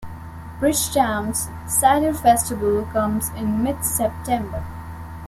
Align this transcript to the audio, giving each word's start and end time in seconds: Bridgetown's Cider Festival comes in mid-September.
Bridgetown's 0.59 1.47
Cider 1.67 2.11
Festival 2.11 2.87
comes 2.91 3.29
in 3.37 3.61
mid-September. 3.61 4.63